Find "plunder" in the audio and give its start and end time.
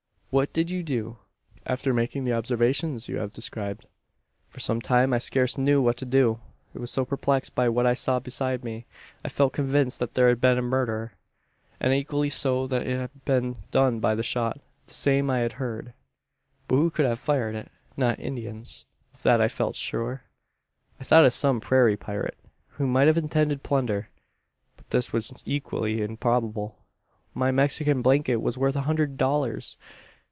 23.63-24.07